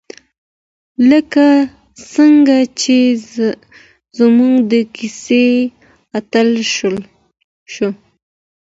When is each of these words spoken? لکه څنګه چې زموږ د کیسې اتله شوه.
لکه 1.09 1.45
څنګه 2.13 2.57
چې 2.81 2.97
زموږ 4.19 4.53
د 4.71 4.73
کیسې 4.95 5.47
اتله 6.17 6.63
شوه. 7.73 7.89